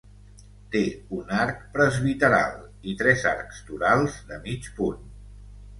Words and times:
Té 0.75 0.79
un 1.17 1.29
arc 1.43 1.61
presbiteral 1.77 2.59
i 2.95 2.99
tres 3.03 3.29
arcs 3.35 3.61
torals, 3.71 4.19
de 4.33 4.45
mig 4.49 4.77
punt. 4.81 5.11